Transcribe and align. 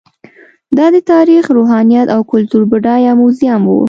دا 0.77 0.85
د 0.95 0.97
تاریخ، 1.11 1.43
روحانیت 1.57 2.07
او 2.15 2.21
کلتور 2.31 2.63
بډایه 2.71 3.11
موزیم 3.19 3.61
و. 3.69 3.75